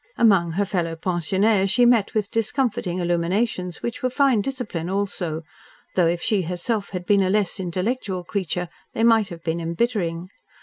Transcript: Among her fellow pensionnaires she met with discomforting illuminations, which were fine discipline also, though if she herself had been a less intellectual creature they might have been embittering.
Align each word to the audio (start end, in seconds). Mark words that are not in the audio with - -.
Among 0.17 0.53
her 0.53 0.65
fellow 0.65 0.95
pensionnaires 0.95 1.69
she 1.69 1.85
met 1.85 2.15
with 2.15 2.31
discomforting 2.31 2.97
illuminations, 2.97 3.83
which 3.83 4.01
were 4.01 4.09
fine 4.09 4.41
discipline 4.41 4.89
also, 4.89 5.43
though 5.93 6.07
if 6.07 6.23
she 6.23 6.41
herself 6.41 6.89
had 6.89 7.05
been 7.05 7.21
a 7.21 7.29
less 7.29 7.59
intellectual 7.59 8.23
creature 8.23 8.69
they 8.95 9.03
might 9.03 9.29
have 9.29 9.43
been 9.43 9.61
embittering. 9.61 10.29